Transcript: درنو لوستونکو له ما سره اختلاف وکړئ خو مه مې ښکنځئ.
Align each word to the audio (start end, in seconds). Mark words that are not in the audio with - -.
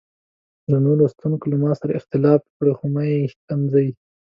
درنو 0.69 0.91
لوستونکو 0.99 1.45
له 1.51 1.57
ما 1.63 1.71
سره 1.79 1.97
اختلاف 1.99 2.39
وکړئ 2.43 2.73
خو 2.77 2.85
مه 2.93 3.01
مې 3.09 3.23
ښکنځئ. 3.33 3.87